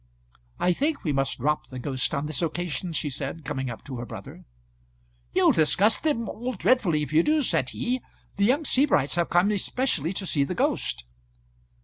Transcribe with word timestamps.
"I 0.59 0.73
think 0.73 1.03
we 1.03 1.13
must 1.13 1.37
drop 1.37 1.67
the 1.67 1.77
ghost 1.77 2.15
on 2.15 2.25
this 2.25 2.41
occasion," 2.41 2.91
she 2.91 3.11
said, 3.11 3.45
coming 3.45 3.69
up 3.69 3.83
to 3.83 3.97
her 3.99 4.05
brother. 4.07 4.45
"You'll 5.31 5.51
disgust 5.51 6.01
them 6.01 6.27
all 6.27 6.53
dreadfully 6.53 7.03
if 7.03 7.13
you 7.13 7.21
do," 7.21 7.43
said 7.43 7.69
he. 7.69 8.01
"The 8.37 8.45
young 8.45 8.63
Sebrights 8.65 9.13
have 9.13 9.29
come 9.29 9.55
specially 9.59 10.11
to 10.13 10.25
see 10.25 10.43
the 10.43 10.55
ghost." 10.55 11.03